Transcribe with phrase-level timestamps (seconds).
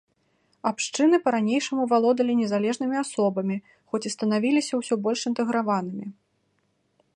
[0.69, 3.57] Абшчыны па-ранейшаму валодалі незалежнымі асобамі,
[3.93, 6.07] хоць і станавіліся ўсё больш інтэграванымі.